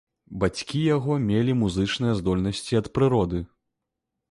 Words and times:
Бацькі 0.43 0.79
яго 0.95 1.17
мелі 1.25 1.55
музычныя 1.61 2.17
здольнасці 2.23 2.81
ад 2.83 2.91
прыроды. 2.99 3.45